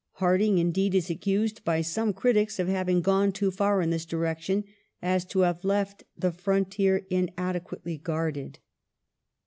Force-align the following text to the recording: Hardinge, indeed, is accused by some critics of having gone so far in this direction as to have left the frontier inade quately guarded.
Hardinge, 0.17 0.57
indeed, 0.59 0.95
is 0.95 1.11
accused 1.11 1.63
by 1.63 1.81
some 1.81 2.11
critics 2.11 2.57
of 2.57 2.67
having 2.67 3.01
gone 3.01 3.35
so 3.35 3.51
far 3.51 3.83
in 3.83 3.91
this 3.91 4.03
direction 4.03 4.63
as 4.99 5.25
to 5.25 5.41
have 5.41 5.63
left 5.63 6.05
the 6.17 6.31
frontier 6.31 7.05
inade 7.11 7.63
quately 7.63 8.01
guarded. 8.01 8.57